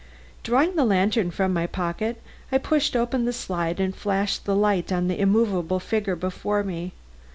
Drawing 0.41 0.75
the 0.75 0.83
lantern 0.83 1.29
from 1.29 1.53
my 1.53 1.67
pocket, 1.67 2.19
I 2.51 2.57
pushed 2.57 2.95
open 2.95 3.25
the 3.25 3.31
slide 3.33 3.79
and 3.79 3.95
flashed 3.95 4.45
the 4.45 4.55
light 4.55 4.91
on 4.91 5.07
the 5.07 5.19
immovable 5.19 5.79
figure 5.79 6.15
before 6.15 6.63
me. 6.63 6.93